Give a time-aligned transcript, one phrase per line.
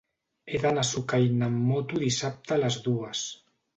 [0.53, 3.23] He d'anar a Sucaina amb moto dissabte a les dues.